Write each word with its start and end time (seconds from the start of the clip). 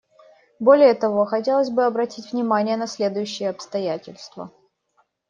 Более 0.59 0.95
того, 0.95 1.25
хотелось 1.25 1.69
бы 1.69 1.85
обратить 1.85 2.31
внимание 2.31 2.75
на 2.75 2.87
следующие 2.87 3.51
обстоятельства. 3.51 4.49